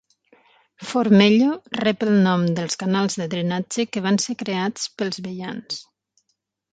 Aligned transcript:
Formello 0.91 1.49
rep 1.81 2.05
el 2.05 2.09
nom 2.27 2.45
dels 2.59 2.79
canals 2.83 3.17
de 3.23 3.27
drenatge 3.33 3.85
que 3.97 4.03
van 4.07 4.17
ser 4.25 4.35
creats 4.41 4.89
pels 5.03 5.21
veians. 5.27 5.83